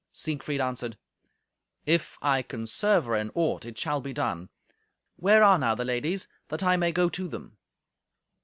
Siegfried 0.11 0.59
answered, 0.59 0.97
"If 1.85 2.17
I 2.23 2.41
can 2.41 2.65
serve 2.65 3.05
her 3.05 3.13
in 3.13 3.29
aught, 3.35 3.65
it 3.65 3.77
shall 3.77 4.01
be 4.01 4.13
done. 4.13 4.49
Where 5.17 5.43
are 5.43 5.59
now 5.59 5.75
the 5.75 5.85
ladies, 5.85 6.27
that 6.47 6.63
I 6.63 6.75
may 6.75 6.91
go 6.91 7.07
to 7.09 7.27
them?" 7.27 7.57